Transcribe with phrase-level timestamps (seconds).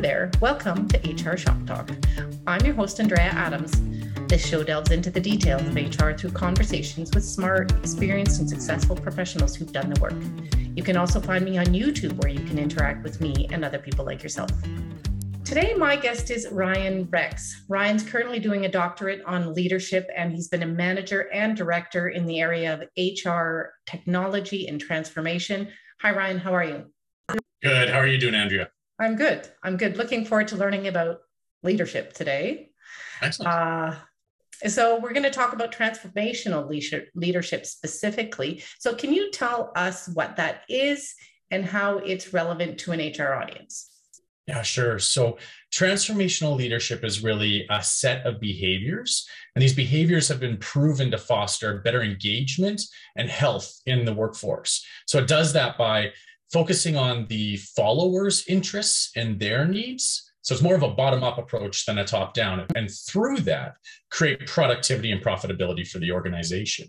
[0.00, 1.90] There, welcome to HR Shop Talk.
[2.46, 3.82] I'm your host, Andrea Adams.
[4.28, 8.96] This show delves into the details of HR through conversations with smart, experienced, and successful
[8.96, 10.14] professionals who've done the work.
[10.74, 13.78] You can also find me on YouTube where you can interact with me and other
[13.78, 14.50] people like yourself.
[15.44, 17.66] Today, my guest is Ryan Rex.
[17.68, 22.24] Ryan's currently doing a doctorate on leadership, and he's been a manager and director in
[22.24, 25.68] the area of HR technology and transformation.
[26.00, 26.38] Hi, Ryan.
[26.38, 26.86] How are you?
[27.62, 27.90] Good.
[27.90, 28.70] How are you doing, Andrea?
[29.00, 29.48] I'm good.
[29.62, 29.96] I'm good.
[29.96, 31.20] Looking forward to learning about
[31.62, 32.70] leadership today.
[33.22, 33.52] Excellent.
[33.52, 33.94] Uh,
[34.66, 36.68] so, we're going to talk about transformational
[37.14, 38.62] leadership specifically.
[38.78, 41.14] So, can you tell us what that is
[41.50, 43.90] and how it's relevant to an HR audience?
[44.46, 44.98] Yeah, sure.
[44.98, 45.38] So
[45.72, 51.18] transformational leadership is really a set of behaviors, and these behaviors have been proven to
[51.18, 52.82] foster better engagement
[53.16, 54.84] and health in the workforce.
[55.06, 56.10] So it does that by
[56.52, 61.38] focusing on the followers' interests and their needs so it's more of a bottom up
[61.38, 62.66] approach than a top down.
[62.74, 63.74] And through that,
[64.10, 66.86] create productivity and profitability for the organization.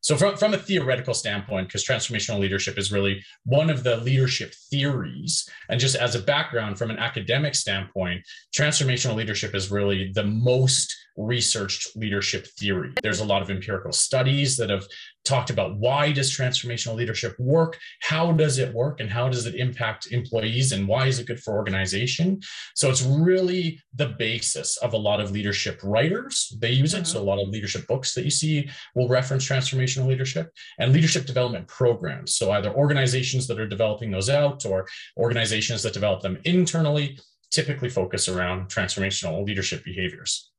[0.00, 4.54] So, from, from a theoretical standpoint, because transformational leadership is really one of the leadership
[4.70, 8.22] theories, and just as a background from an academic standpoint,
[8.54, 12.92] transformational leadership is really the most researched leadership theory.
[13.02, 14.86] There's a lot of empirical studies that have
[15.24, 17.78] talked about why does transformational leadership work?
[18.00, 19.00] How does it work?
[19.00, 20.72] And how does it impact employees?
[20.72, 22.40] And why is it good for organization?
[22.74, 26.55] So it's really the basis of a lot of leadership writers.
[26.58, 27.06] They use it.
[27.06, 27.24] So uh-huh.
[27.24, 31.68] a lot of leadership books that you see will reference transformational leadership and leadership development
[31.68, 32.34] programs.
[32.34, 37.18] So either organizations that are developing those out or organizations that develop them internally
[37.50, 40.50] typically focus around transformational leadership behaviors.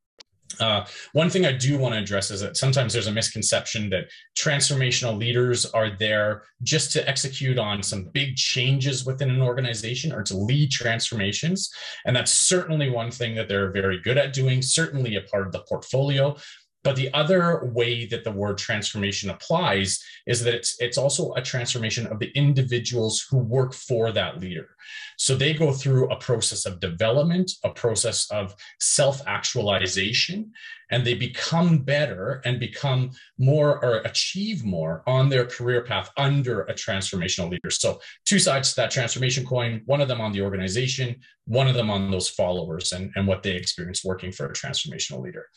[0.60, 4.08] Uh, one thing I do want to address is that sometimes there's a misconception that
[4.38, 10.24] transformational leaders are there just to execute on some big changes within an organization or
[10.24, 11.70] to lead transformations.
[12.06, 15.54] And that's certainly one thing that they're very good at doing, certainly a part of
[15.54, 16.36] the portfolio.
[16.84, 21.42] But the other way that the word transformation applies is that it's, it's also a
[21.42, 24.70] transformation of the individuals who work for that leader.
[25.18, 30.52] So they go through a process of development, a process of self actualization,
[30.92, 36.62] and they become better and become more or achieve more on their career path under
[36.62, 37.72] a transformational leader.
[37.72, 41.16] So, two sides to that transformation coin one of them on the organization,
[41.48, 45.22] one of them on those followers and, and what they experience working for a transformational
[45.22, 45.48] leader.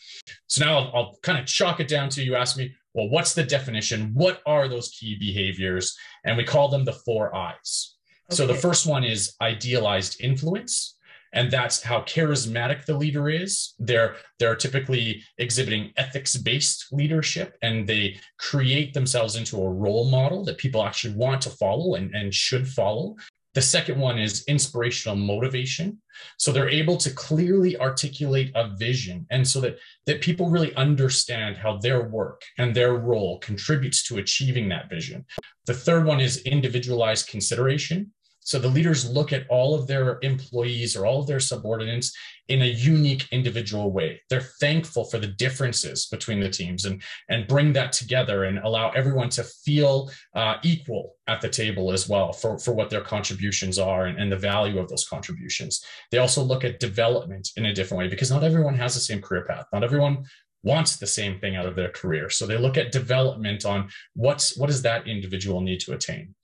[0.46, 3.34] So, now I'll, I'll kind of chalk it down to you ask me, well, what's
[3.34, 4.10] the definition?
[4.14, 5.96] What are those key behaviors?
[6.24, 7.96] And we call them the four I's.
[8.30, 10.96] So the first one is idealized influence.
[11.32, 13.74] And that's how charismatic the leader is.
[13.78, 20.58] They're they're typically exhibiting ethics-based leadership and they create themselves into a role model that
[20.58, 23.14] people actually want to follow and, and should follow.
[23.54, 26.00] The second one is inspirational motivation.
[26.38, 31.56] So they're able to clearly articulate a vision and so that, that people really understand
[31.56, 35.24] how their work and their role contributes to achieving that vision.
[35.66, 38.12] The third one is individualized consideration.
[38.40, 42.12] So the leaders look at all of their employees or all of their subordinates
[42.48, 44.20] in a unique individual way.
[44.28, 48.90] They're thankful for the differences between the teams and, and bring that together and allow
[48.90, 53.78] everyone to feel uh, equal at the table as well for, for what their contributions
[53.78, 55.84] are and, and the value of those contributions.
[56.10, 59.22] They also look at development in a different way because not everyone has the same
[59.22, 59.66] career path.
[59.72, 60.24] Not everyone
[60.62, 62.30] wants the same thing out of their career.
[62.30, 66.34] So they look at development on what's what does that individual need to attain.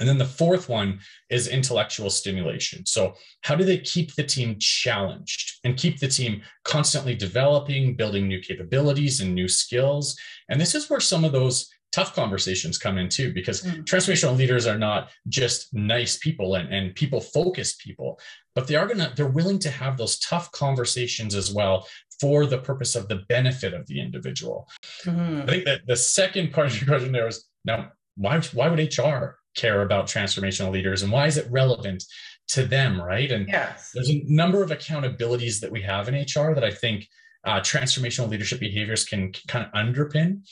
[0.00, 2.86] And then the fourth one is intellectual stimulation.
[2.86, 8.26] So, how do they keep the team challenged and keep the team constantly developing, building
[8.26, 10.16] new capabilities and new skills?
[10.48, 13.84] And this is where some of those tough conversations come in too, because mm.
[13.84, 18.18] transformational leaders are not just nice people and, and people focused people,
[18.54, 21.86] but they are gonna, they're willing to have those tough conversations as well
[22.18, 24.68] for the purpose of the benefit of the individual.
[25.04, 25.42] Mm-hmm.
[25.42, 28.78] I think that the second part of your question there was now, why, why would
[28.78, 32.04] HR care about transformational leaders and why is it relevant
[32.48, 33.30] to them right?
[33.30, 33.90] And yes.
[33.94, 37.08] there's a number of accountabilities that we have in hr that i think
[37.44, 40.42] uh, transformational leadership behaviors can, can kind of underpin.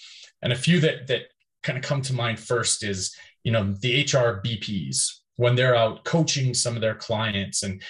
[0.43, 1.23] And a few that that
[1.63, 3.15] kind of come to mind first is
[3.45, 7.81] you know the hr bps when they're out coaching some of their clients and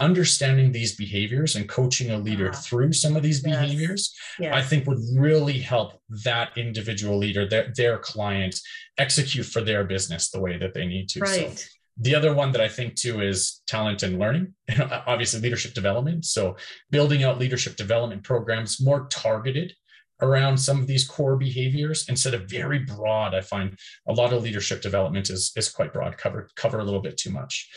[0.00, 3.60] understanding these behaviors and coaching a leader uh, through some of these yes.
[3.60, 4.52] behaviors yes.
[4.52, 8.58] i think would really help that individual leader their, their client
[8.98, 11.56] execute for their business the way that they need to right.
[11.58, 11.66] so
[11.98, 14.52] the other one that I think too is talent and learning,
[15.06, 16.26] obviously leadership development.
[16.26, 16.56] So
[16.90, 19.72] building out leadership development programs more targeted
[20.22, 23.34] around some of these core behaviors instead of very broad.
[23.34, 23.78] I find
[24.08, 27.30] a lot of leadership development is, is quite broad, cover, cover a little bit too
[27.30, 27.68] much.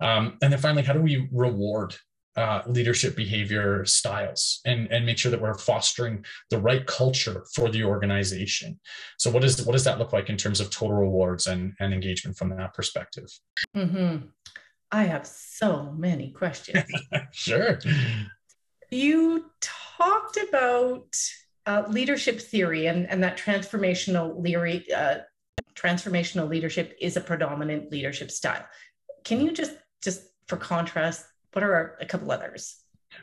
[0.00, 1.94] Um, and then finally, how do we reward
[2.38, 7.68] uh, leadership behavior styles and, and make sure that we're fostering the right culture for
[7.68, 8.78] the organization.
[9.16, 11.92] So what is what does that look like in terms of total rewards and, and
[11.92, 13.28] engagement from that perspective?
[13.76, 14.26] Mm-hmm.
[14.92, 16.84] I have so many questions.
[17.32, 17.80] sure.
[18.90, 21.16] You talked about
[21.68, 25.18] uh, leadership theory and, and that transformational theory, uh,
[25.74, 28.64] transformational leadership is a predominant leadership style.
[29.22, 29.72] Can you just
[30.02, 32.76] just for contrast what are a couple others?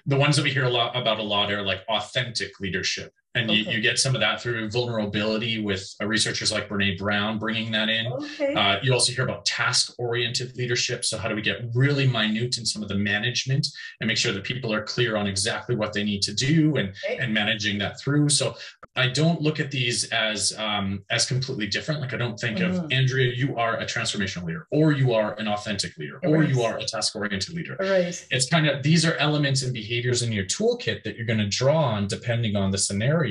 [0.06, 3.14] The ones that we hear a lot about a lot are like authentic leadership.
[3.36, 3.60] And okay.
[3.60, 7.72] you, you get some of that through vulnerability with uh, researchers like Brene Brown bringing
[7.74, 8.08] that in.
[8.08, 8.54] Okay.
[8.54, 11.06] Uh, you also hear about task oriented leadership.
[11.06, 13.68] So, how do we get really minute in some of the management
[14.00, 16.94] and make sure that people are clear on exactly what they need to do and,
[17.06, 17.18] okay.
[17.18, 18.30] and managing that through?
[18.30, 18.56] So,
[18.98, 22.00] I don't look at these as um, as completely different.
[22.00, 22.86] Like I don't think mm-hmm.
[22.86, 26.62] of Andrea, you are a transformational leader, or you are an authentic leader, or you
[26.62, 27.76] are a task-oriented leader.
[27.78, 28.26] Right.
[28.32, 31.50] It's kind of these are elements and behaviors in your toolkit that you're going to
[31.50, 33.25] draw on depending on the scenario.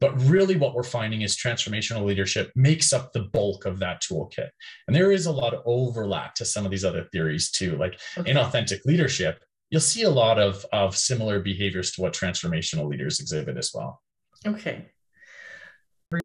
[0.00, 4.50] But really, what we're finding is transformational leadership makes up the bulk of that toolkit,
[4.86, 7.76] and there is a lot of overlap to some of these other theories too.
[7.76, 8.30] Like okay.
[8.30, 9.40] in authentic leadership,
[9.70, 14.00] you'll see a lot of of similar behaviors to what transformational leaders exhibit as well.
[14.46, 14.90] Okay.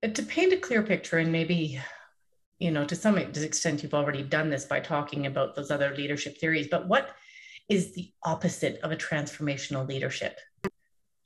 [0.01, 1.79] To paint a clear picture, and maybe,
[2.57, 6.37] you know, to some extent, you've already done this by talking about those other leadership
[6.37, 7.09] theories, but what
[7.69, 10.39] is the opposite of a transformational leadership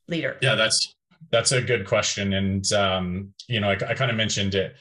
[0.08, 0.38] leader?
[0.42, 0.96] Yeah, that's
[1.32, 4.76] that's a good question, and um, you know, I, I kind of mentioned it.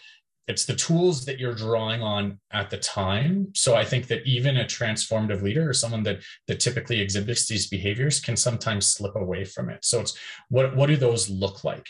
[0.48, 3.48] It's the tools that you're drawing on at the time.
[3.54, 7.66] So i think that even a transformative leader or someone that that typically exhibits these
[7.68, 9.84] behaviors can sometimes slip away from it.
[9.84, 10.16] So it's
[10.48, 11.86] what what do those look like?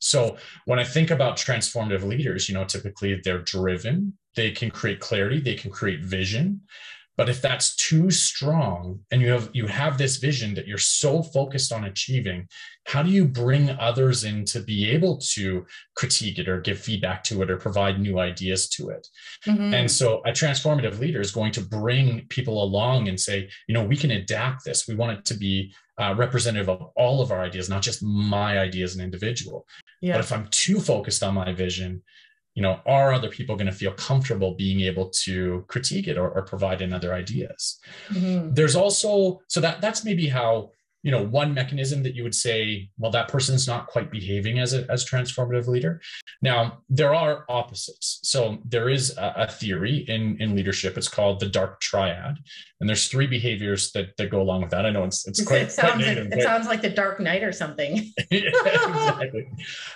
[0.00, 4.14] So when i think about transformative leaders you know typically they're driven.
[4.34, 5.40] They can create clarity.
[5.40, 6.62] They can create vision
[7.20, 11.22] but if that's too strong and you have you have this vision that you're so
[11.22, 12.48] focused on achieving,
[12.86, 17.22] how do you bring others in to be able to critique it or give feedback
[17.24, 19.06] to it or provide new ideas to it?
[19.46, 19.74] Mm-hmm.
[19.74, 23.84] And so a transformative leader is going to bring people along and say, you know,
[23.84, 24.88] we can adapt this.
[24.88, 28.58] We want it to be uh, representative of all of our ideas, not just my
[28.58, 29.66] idea as an individual.
[30.00, 30.14] Yeah.
[30.14, 32.00] But if I'm too focused on my vision,
[32.54, 36.30] you know are other people going to feel comfortable being able to critique it or,
[36.30, 38.52] or provide in other ideas mm-hmm.
[38.54, 40.70] there's also so that that's maybe how
[41.02, 44.74] you know one mechanism that you would say well that person's not quite behaving as
[44.74, 46.00] a as transformative leader.
[46.42, 48.20] Now there are opposites.
[48.22, 50.96] So there is a, a, theory in in leadership.
[50.96, 52.38] It's called the dark triad.
[52.80, 54.86] And there's three behaviors that that go along with that.
[54.86, 57.42] I know it's it's quite, it sounds, quite negative, it, sounds like the dark knight
[57.42, 58.12] or something.
[58.30, 59.48] Yeah, exactly.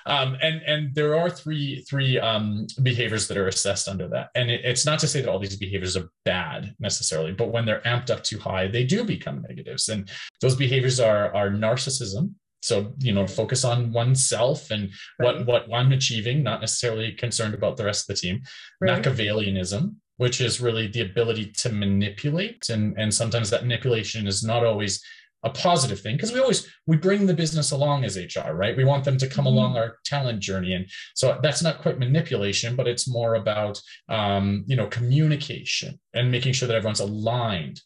[0.06, 4.30] Um, and and there are three three um, behaviors that are assessed under that.
[4.34, 7.64] And it, it's not to say that all these behaviors are bad necessarily but when
[7.64, 9.88] they're amped up too high they do become negatives.
[9.88, 10.10] And
[10.44, 15.46] those behaviors are are narcissism so you know focus on oneself and right.
[15.46, 18.42] what what i'm achieving not necessarily concerned about the rest of the team
[18.80, 19.02] right.
[19.02, 24.64] machiavellianism which is really the ability to manipulate and and sometimes that manipulation is not
[24.64, 25.02] always
[25.44, 28.84] a positive thing because we always we bring the business along as hr right we
[28.84, 29.58] want them to come mm-hmm.
[29.58, 34.64] along our talent journey and so that's not quite manipulation but it's more about um,
[34.66, 37.80] you know communication and making sure that everyone's aligned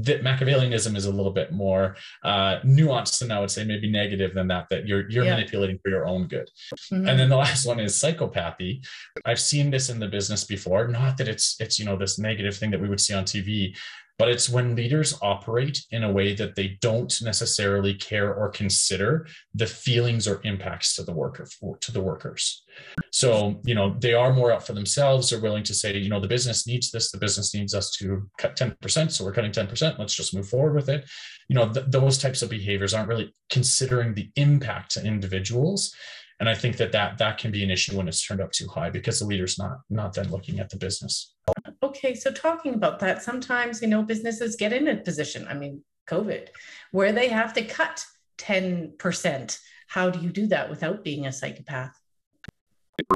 [0.00, 4.34] that Machiavellianism is a little bit more uh, nuanced and I would say maybe negative
[4.34, 5.34] than that, that you're you're yeah.
[5.34, 6.48] manipulating for your own good.
[6.92, 7.08] Mm-hmm.
[7.08, 8.84] And then the last one is psychopathy.
[9.24, 12.56] I've seen this in the business before, not that it's it's you know this negative
[12.56, 13.76] thing that we would see on TV,
[14.22, 19.26] but it's when leaders operate in a way that they don't necessarily care or consider
[19.52, 21.44] the feelings or impacts to the worker
[21.80, 22.62] to the workers.
[23.10, 25.28] So you know they are more out for themselves.
[25.28, 27.10] They're willing to say you know the business needs this.
[27.10, 30.76] The business needs us to cut 10% so we're cutting 10% let's just move forward
[30.76, 31.04] with it.
[31.48, 35.92] You know th- those types of behaviors aren't really considering the impact to individuals.
[36.38, 38.68] And i think that that that can be an issue when it's turned up too
[38.68, 41.34] high because the leader's not not then looking at the business
[41.82, 45.82] okay, so talking about that, sometimes, you know, businesses get in a position, I mean,
[46.08, 46.48] COVID,
[46.90, 48.04] where they have to cut
[48.38, 49.58] 10%.
[49.88, 51.98] How do you do that without being a psychopath?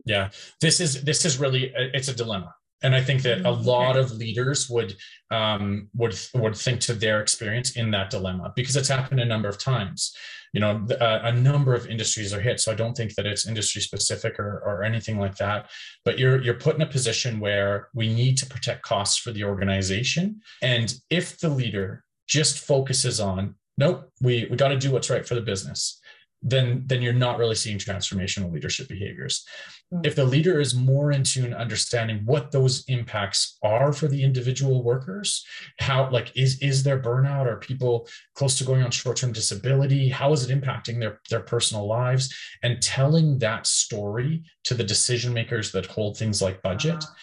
[0.04, 0.30] Yeah,
[0.60, 2.54] this is this is really it's a dilemma
[2.86, 3.66] and I think that a mm-hmm.
[3.66, 4.96] lot of leaders would
[5.32, 9.48] um, would would think to their experience in that dilemma because it's happened a number
[9.48, 10.14] of times.
[10.52, 13.46] You know, a, a number of industries are hit, so I don't think that it's
[13.46, 15.68] industry specific or, or anything like that.
[16.04, 19.42] But you're you're put in a position where we need to protect costs for the
[19.42, 25.10] organization, and if the leader just focuses on nope, we we got to do what's
[25.10, 26.00] right for the business
[26.42, 29.44] then then you're not really seeing transformational leadership behaviors.
[29.92, 30.04] Mm-hmm.
[30.04, 34.82] if the leader is more in tune understanding what those impacts are for the individual
[34.82, 35.44] workers
[35.78, 37.46] how like is is there burnout?
[37.46, 40.08] Are people close to going on short-term disability?
[40.08, 42.34] How is it impacting their their personal lives?
[42.62, 46.96] And telling that story to the decision makers that hold things like budget.
[46.96, 47.14] Uh-huh.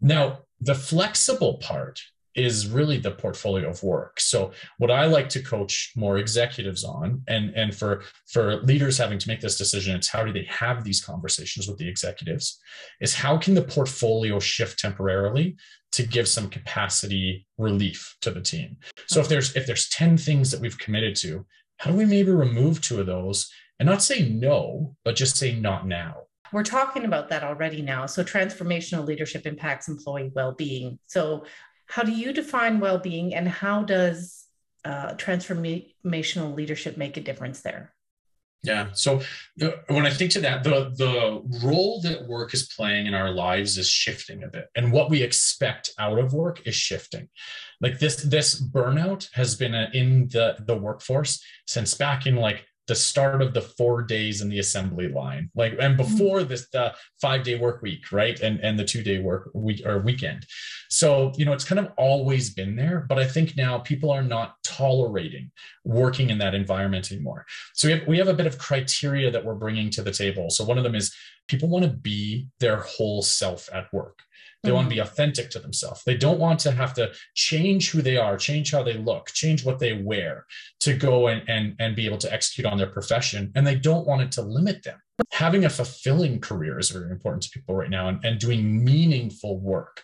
[0.00, 2.00] now the flexible part
[2.38, 4.20] is really the portfolio of work.
[4.20, 8.02] So what I like to coach more executives on and and for
[8.32, 11.78] for leaders having to make this decision it's how do they have these conversations with
[11.78, 12.58] the executives
[13.00, 15.56] is how can the portfolio shift temporarily
[15.92, 18.76] to give some capacity relief to the team.
[19.06, 21.46] So if there's if there's 10 things that we've committed to,
[21.78, 25.54] how do we maybe remove two of those and not say no, but just say
[25.54, 26.16] not now?
[26.52, 28.06] We're talking about that already now.
[28.06, 30.98] So, transformational leadership impacts employee well being.
[31.06, 31.44] So,
[31.88, 34.44] how do you define well being and how does
[34.84, 37.92] uh, transformational leadership make a difference there?
[38.62, 38.88] Yeah.
[38.92, 39.20] So
[39.56, 43.30] the, when I think to that, the the role that work is playing in our
[43.30, 47.28] lives is shifting a bit, and what we expect out of work is shifting.
[47.80, 52.94] Like this this burnout has been in the the workforce since back in like the
[52.94, 55.50] start of the Ford days in the assembly line.
[55.54, 55.96] Like and mm-hmm.
[55.96, 58.38] before this the five day work week right?
[58.40, 60.44] And and the two day work week or weekend.
[60.90, 64.22] So you know it's kind of always been there but i think now people are
[64.22, 65.50] not tolerating
[65.84, 67.46] working in that environment anymore.
[67.74, 70.50] So we have, we have a bit of criteria that we're bringing to the table.
[70.50, 71.14] So one of them is
[71.48, 74.18] people want to be their whole self at work
[74.62, 74.76] they mm-hmm.
[74.76, 76.02] want to be authentic to themselves.
[76.04, 79.64] They don't want to have to change who they are, change how they look, change
[79.64, 80.46] what they wear
[80.80, 83.52] to go and, and, and be able to execute on their profession.
[83.54, 84.98] And they don't want it to limit them.
[85.32, 89.58] Having a fulfilling career is very important to people right now and, and doing meaningful
[89.58, 90.02] work.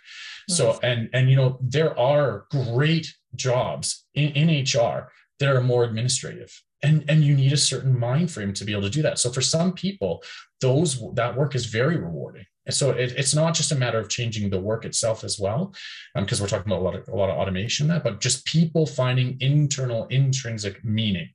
[0.49, 5.85] So, and, and, you know, there are great jobs in, in HR that are more
[5.85, 9.19] administrative and and you need a certain mind frame to be able to do that
[9.19, 10.23] so for some people
[10.61, 14.51] those that work is very rewarding so it, it's not just a matter of changing
[14.51, 15.75] the work itself as well,
[16.15, 18.45] because um, we're talking about a lot of a lot of automation that, but just
[18.47, 21.29] people finding internal intrinsic meaning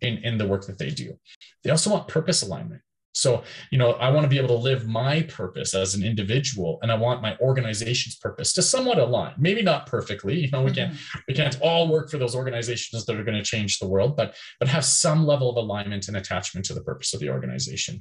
[0.00, 1.18] in in the work that they do.
[1.62, 2.82] They also want purpose alignment.
[3.14, 6.80] So, you know, I want to be able to live my purpose as an individual,
[6.82, 9.34] and I want my organization's purpose to somewhat align.
[9.38, 10.40] Maybe not perfectly.
[10.40, 11.20] You know, we can't mm-hmm.
[11.28, 14.34] we can't all work for those organizations that are going to change the world, but
[14.58, 18.00] but have some level of alignment and attachment to the purpose of the organization.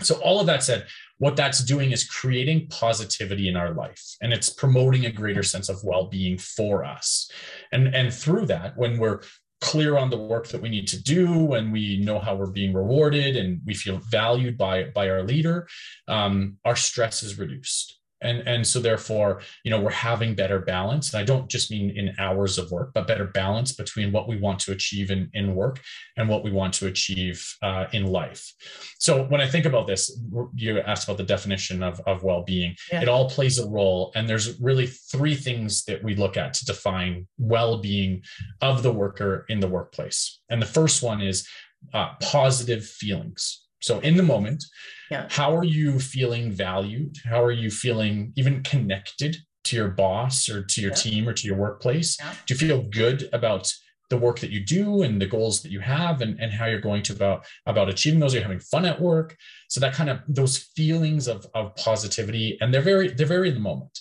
[0.00, 0.86] So, all of that said,
[1.18, 5.68] what that's doing is creating positivity in our life and it's promoting a greater sense
[5.68, 7.30] of well being for us.
[7.72, 9.20] And, and through that, when we're
[9.60, 12.74] clear on the work that we need to do when we know how we're being
[12.74, 15.66] rewarded and we feel valued by by our leader
[16.06, 21.12] um, our stress is reduced and and so therefore you know we're having better balance.
[21.12, 24.36] And i don't just mean in hours of work but better balance between what we
[24.38, 25.80] want to achieve in, in work
[26.16, 28.52] and what we want to achieve uh, in life.
[28.98, 30.10] So when i think about this
[30.54, 32.76] you asked about the definition of, of well-being.
[32.92, 33.02] Yeah.
[33.02, 34.12] it all plays a role.
[34.14, 38.22] And there's really three things that we look at to define well-being
[38.60, 40.40] of the worker in the workplace.
[40.50, 41.46] And the first one is
[41.92, 44.64] uh, positive feelings so in the moment,
[45.10, 45.26] yeah.
[45.28, 47.18] how are you feeling valued?
[47.22, 50.96] How are you feeling even connected to your boss or to your yeah.
[50.96, 52.16] team or to your workplace?
[52.18, 52.32] Yeah.
[52.46, 53.70] Do you feel good about
[54.08, 56.80] the work that you do and the goals that you have and, and how you're
[56.80, 58.32] going to about about achieving those?
[58.32, 59.36] Are you having fun at work?
[59.68, 63.54] So that kind of those feelings of, of positivity and they're very they're very in
[63.54, 63.98] the moment.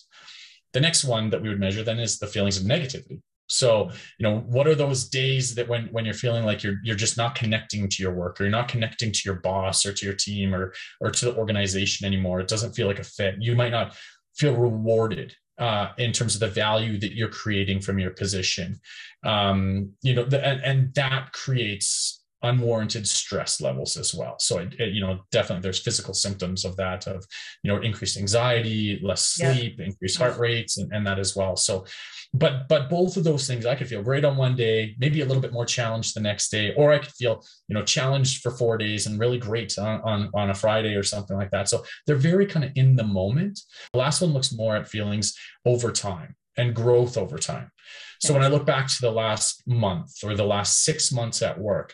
[0.72, 3.20] The next one that we would measure then is the feelings of negativity.
[3.48, 6.96] So, you know, what are those days that when when you're feeling like you're you're
[6.96, 10.06] just not connecting to your work or you're not connecting to your boss or to
[10.06, 12.40] your team or or to the organization anymore?
[12.40, 13.36] It doesn't feel like a fit.
[13.40, 13.96] You might not
[14.36, 18.80] feel rewarded uh, in terms of the value that you're creating from your position.
[19.24, 24.36] Um, you know, the, and, and that creates unwarranted stress levels as well.
[24.40, 27.26] So, it, it, you know, definitely there's physical symptoms of that, of,
[27.64, 29.86] you know, increased anxiety, less sleep, yeah.
[29.86, 30.42] increased heart mm-hmm.
[30.42, 31.56] rates, and, and that as well.
[31.56, 31.86] So,
[32.34, 35.26] but but both of those things i could feel great on one day maybe a
[35.26, 38.52] little bit more challenged the next day or i could feel you know challenged for
[38.52, 41.84] four days and really great on on, on a friday or something like that so
[42.06, 43.60] they're very kind of in the moment
[43.94, 47.72] the last one looks more at feelings over time and growth over time
[48.20, 51.60] so when i look back to the last month or the last six months at
[51.60, 51.94] work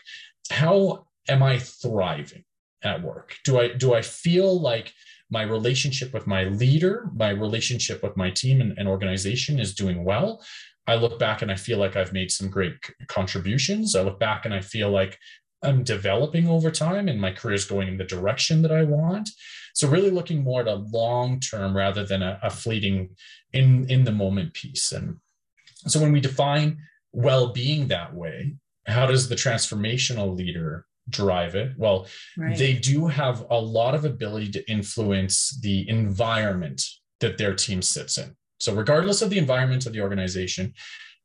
[0.50, 2.44] how am i thriving
[2.82, 4.92] at work do i do i feel like
[5.30, 10.04] my relationship with my leader, my relationship with my team and, and organization is doing
[10.04, 10.44] well.
[10.86, 12.74] I look back and I feel like I've made some great
[13.06, 13.94] contributions.
[13.94, 15.18] I look back and I feel like
[15.62, 19.28] I'm developing over time and my career is going in the direction that I want.
[19.74, 23.10] So really looking more at a long term rather than a, a fleeting
[23.52, 24.90] in in the moment piece.
[24.90, 25.18] And
[25.86, 26.78] so when we define
[27.12, 28.56] well-being that way,
[28.86, 32.06] how does the transformational leader drive it well
[32.36, 32.56] right.
[32.56, 36.82] they do have a lot of ability to influence the environment
[37.20, 40.72] that their team sits in so regardless of the environment of the organization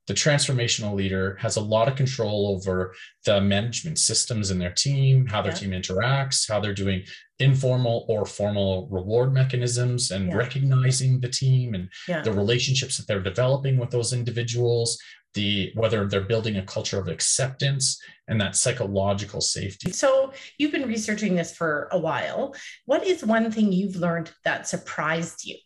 [0.08, 2.94] the transformational leader has a lot of control over
[3.26, 5.58] the management systems in their team, how their yeah.
[5.58, 7.04] team interacts, how they're doing
[7.40, 10.36] informal or formal reward mechanisms and yeah.
[10.36, 12.22] recognizing the team and yeah.
[12.22, 14.98] the relationships that they're developing with those individuals,
[15.34, 19.92] the whether they're building a culture of acceptance and that psychological safety.
[19.92, 22.56] So you've been researching this for a while.
[22.86, 25.58] What is one thing you've learned that surprised you?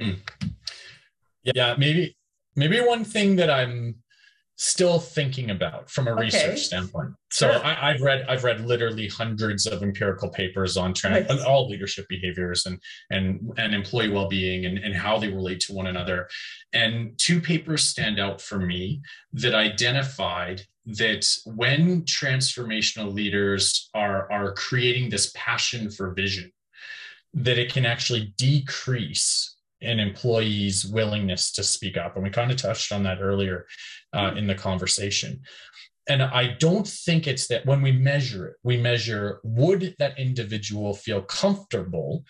[0.00, 0.18] Mm.
[1.42, 2.16] Yeah, maybe
[2.56, 3.96] maybe one thing that I'm
[4.56, 6.20] still thinking about from a okay.
[6.20, 7.10] research standpoint.
[7.30, 7.64] So sure.
[7.64, 11.40] I, have read I've read literally hundreds of empirical papers on trans, nice.
[11.40, 12.78] Uh, all leadership behaviors and
[13.10, 16.28] and and employee well-being and, and how they relate to one another.
[16.72, 19.00] And two papers stand out for me
[19.32, 26.52] that identified that when transformational leaders are are creating this passion for vision,
[27.34, 32.14] that it can actually decrease an employee's willingness to speak up.
[32.14, 33.66] And we kind of touched on that earlier
[34.12, 34.38] uh, hmm.
[34.38, 35.40] in the conversation.
[36.08, 40.94] And I don't think it's that when we measure it, we measure would that individual
[40.94, 42.24] feel comfortable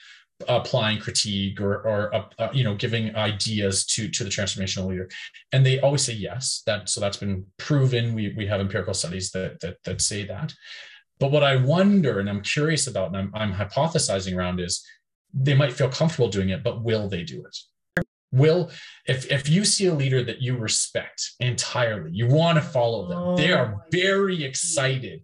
[0.48, 5.08] applying critique or, or uh, uh, you know giving ideas to to the transformational leader
[5.52, 9.30] and they always say yes that so that's been proven we we have empirical studies
[9.30, 10.52] that that, that say that
[11.20, 14.84] but what i wonder and i'm curious about and I'm, I'm hypothesizing around is
[15.32, 17.56] they might feel comfortable doing it, but will they do it?
[18.34, 18.70] Will,
[19.06, 23.18] if, if you see a leader that you respect entirely, you want to follow them,
[23.18, 25.22] oh, they are very excited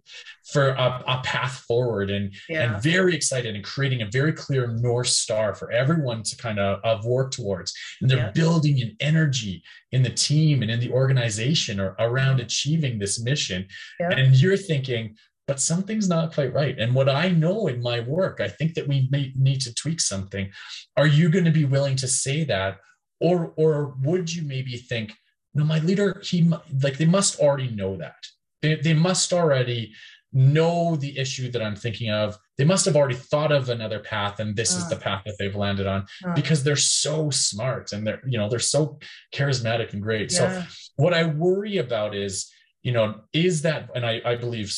[0.51, 2.73] for a, a path forward and, yeah.
[2.73, 6.79] and very excited and creating a very clear North Star for everyone to kind of,
[6.83, 7.73] of work towards.
[7.99, 8.31] And they're yeah.
[8.31, 13.67] building an energy in the team and in the organization or around achieving this mission.
[13.99, 14.11] Yeah.
[14.11, 15.15] And you're thinking,
[15.49, 16.77] but something's not quite right.
[16.77, 19.99] And what I know in my work, I think that we may need to tweak
[19.99, 20.51] something.
[20.95, 22.77] Are you going to be willing to say that?
[23.19, 25.11] Or, or would you maybe think,
[25.55, 26.47] no, my leader, he
[26.83, 28.21] like they must already know that.
[28.61, 29.91] They, they must already
[30.31, 32.37] know the issue that I'm thinking of.
[32.59, 35.37] They must have already thought of another path, and this uh, is the path that
[35.39, 38.99] they've landed on uh, because they're so smart and they're, you know, they're so
[39.33, 40.31] charismatic and great.
[40.31, 40.37] Yeah.
[40.37, 44.73] So what I worry about is you know is that and i, I believe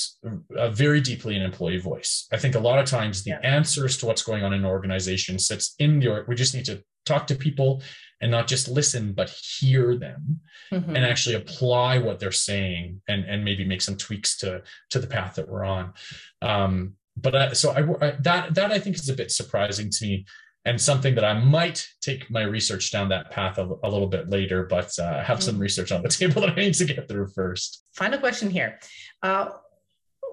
[0.57, 3.39] uh, very deeply in employee voice i think a lot of times the yeah.
[3.43, 6.83] answers to what's going on in an organization sits in the we just need to
[7.05, 7.81] talk to people
[8.21, 10.39] and not just listen but hear them
[10.71, 10.95] mm-hmm.
[10.95, 15.07] and actually apply what they're saying and and maybe make some tweaks to to the
[15.07, 15.93] path that we're on
[16.41, 20.05] um but I, so I, I that that i think is a bit surprising to
[20.05, 20.25] me
[20.65, 24.29] and something that I might take my research down that path a, a little bit
[24.29, 25.63] later, but uh, I have some mm-hmm.
[25.63, 27.83] research on the table that I need to get through first.
[27.93, 28.79] Final question here.
[29.23, 29.49] Uh,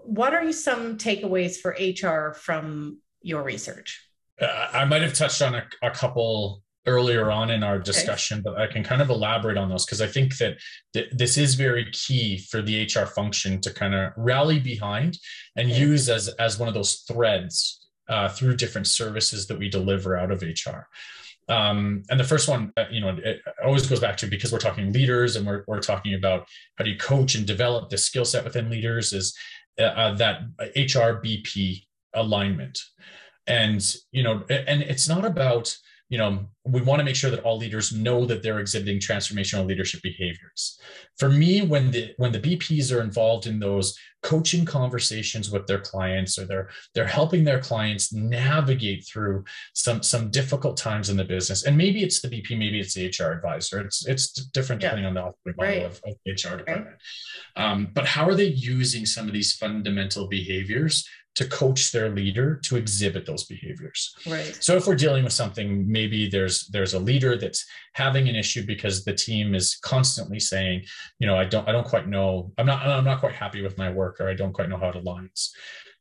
[0.04, 4.04] what are some takeaways for HR from your research?
[4.40, 8.58] Uh, I might have touched on a, a, couple earlier on in our discussion, but
[8.58, 10.56] I can kind of elaborate on those because I think that
[10.94, 15.18] th- this is very key for the HR function to kind of rally behind
[15.56, 17.77] and use as, as one of those threads
[18.08, 20.86] uh, through different services that we deliver out of HR.
[21.48, 24.58] Um, and the first one, uh, you know, it always goes back to because we're
[24.58, 28.24] talking leaders and we're, we're talking about how do you coach and develop the skill
[28.24, 29.36] set within leaders is
[29.78, 30.42] uh, uh that
[30.76, 32.78] HR BP alignment.
[33.46, 35.74] And, you know, and it's not about,
[36.08, 39.66] you know, we want to make sure that all leaders know that they're exhibiting transformational
[39.66, 40.80] leadership behaviors.
[41.18, 45.80] For me, when the when the BPs are involved in those coaching conversations with their
[45.80, 49.44] clients, or they're they're helping their clients navigate through
[49.74, 53.06] some some difficult times in the business, and maybe it's the BP, maybe it's the
[53.06, 53.80] HR advisor.
[53.80, 55.08] It's it's different depending yeah.
[55.08, 55.84] on the operating model right.
[55.84, 56.96] of, of HR department.
[57.56, 57.64] Right.
[57.64, 61.06] Um, but how are they using some of these fundamental behaviors
[61.38, 64.12] to coach their leader to exhibit those behaviors.
[64.26, 64.58] Right.
[64.58, 68.66] So if we're dealing with something, maybe there's there's a leader that's having an issue
[68.66, 70.82] because the team is constantly saying,
[71.20, 73.78] you know, I don't I don't quite know, I'm not I'm not quite happy with
[73.78, 75.50] my work or I don't quite know how it aligns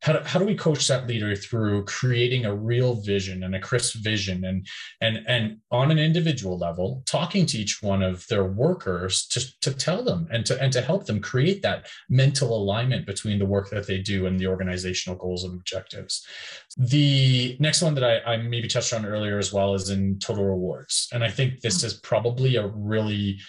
[0.01, 3.59] how do, how do we coach that leader through creating a real vision and a
[3.59, 4.67] crisp vision and
[5.01, 9.73] and and on an individual level talking to each one of their workers to, to
[9.73, 13.69] tell them and to and to help them create that mental alignment between the work
[13.69, 16.25] that they do and the organizational goals and objectives?
[16.77, 20.45] The next one that I, I maybe touched on earlier as well is in total
[20.45, 21.09] rewards.
[21.11, 21.85] And i think this mm.
[21.85, 23.39] is probably a really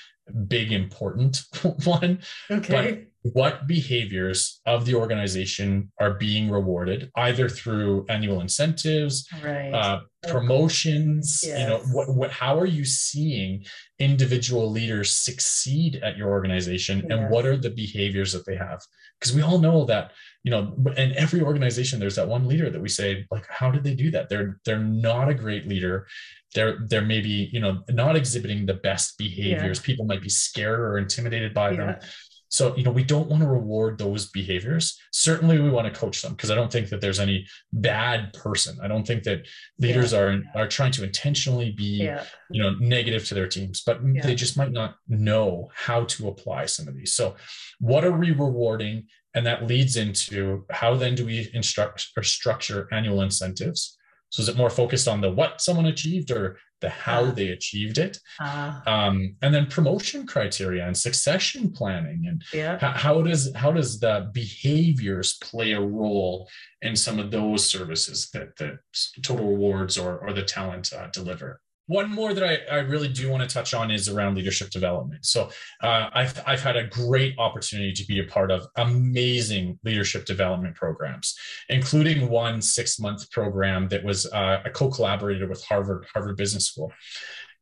[0.46, 1.42] big important
[1.84, 2.20] one.
[2.50, 9.72] Okay what behaviors of the organization are being rewarded either through annual incentives Right.
[9.72, 13.64] uh, promotions you know what, what how are you seeing
[13.98, 17.16] individual leaders succeed at your organization Yeah.
[17.16, 18.81] and what are the behaviors that they have?
[19.18, 20.12] Because we all know that
[20.44, 23.83] you know in every organization there's that one leader that we say like how did
[23.85, 24.28] they do that?
[24.28, 26.07] They're they're not a great leader.
[26.54, 29.81] They're they're maybe you know not exhibiting the best behaviors.
[29.81, 31.88] People might be scared or intimidated by them.
[32.00, 32.09] Yeah.
[32.50, 34.98] So, you know, we don't want to reward those behaviors.
[35.12, 38.78] Certainly, we want to coach them because I don't think that there's any bad person.
[38.82, 39.46] I don't think that
[39.78, 42.24] leaders are are trying to intentionally be, yeah.
[42.50, 44.22] you know, negative to their teams, but Yeah.
[44.22, 47.12] they just might not know how to apply some of these.
[47.12, 47.37] So,
[47.80, 49.08] what are we rewarding?
[49.34, 53.96] And that leads into how then do we instruct or structure annual incentives?
[54.30, 57.31] So, is it more focused on the what someone achieved or the how Ah.
[57.31, 58.19] they achieved it?
[58.41, 62.79] Ah, Um, and then promotion criteria and succession planning and yeah.
[62.79, 66.49] how, how does how does the behaviors play a role
[66.83, 68.79] in some of those services that that
[69.23, 73.31] total rewards or or the talent uh, deliver one more that I, I really do
[73.31, 75.27] want to touch on is around leadership development.
[75.27, 75.51] So
[75.83, 80.77] uh, I've, I've had a great opportunity to be a part of amazing leadership development
[80.77, 81.35] programs,
[81.68, 86.92] including one six month program that was uh, a co-collaborator with Harvard Harvard Business School,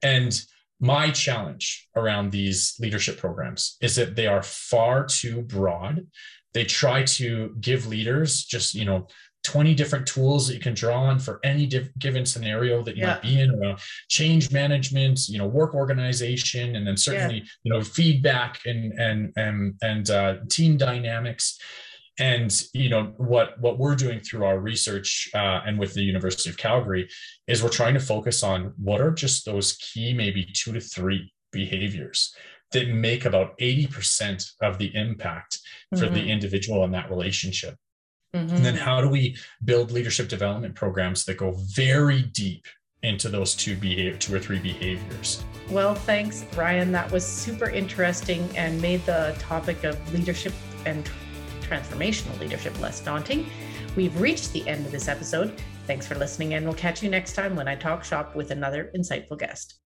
[0.03, 0.39] and
[0.81, 6.07] my challenge around these leadership programs is that they are far too broad.
[6.53, 9.07] They try to give leaders just, you know,
[9.47, 13.03] 20 different tools that you can draw on for any diff- given scenario that you
[13.03, 13.15] Yeah.
[13.15, 13.79] might be in around
[14.09, 19.75] change management, you know, work organization, and then certainly, you know, feedback and and and
[19.83, 21.59] and uh, team dynamics.
[22.19, 26.49] And you know what what we're doing through our research uh, and with the University
[26.51, 27.09] of Calgary
[27.47, 31.33] is we're trying to focus on what are just those key maybe two to three
[31.53, 32.35] behaviors
[32.73, 35.59] that make about 80% of the impact
[35.97, 36.29] for the Mhm.
[36.29, 37.77] individual in that relationship
[38.37, 38.53] Mhm.
[38.57, 42.67] and then how do we build leadership development programs that go very deep
[43.03, 46.93] into those two behavior two or three behaviors Well, thanks, Ryan.
[46.93, 50.53] That was super interesting and made the topic of leadership
[50.85, 51.05] and
[51.61, 53.47] transformational leadership less daunting.
[53.97, 55.61] We've reached the end of this episode.
[55.89, 58.93] Thanks for listening, and we'll catch you next time when I talk shop with another
[58.97, 59.75] insightful guest.